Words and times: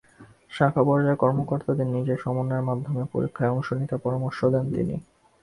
শাখা 0.51 0.81
পর্যায়ে 0.83 1.21
কর্মকর্তাদের 1.23 1.87
নিজেদের 1.87 2.21
সমন্বয়ের 2.23 2.67
মাধ্যমে 2.69 3.03
পরীক্ষায় 3.13 3.53
অংশ 3.53 3.67
নিতে 3.79 3.95
পরামর্শ 3.97 4.39
দেন 4.53 4.65
তিনি। 4.71 4.95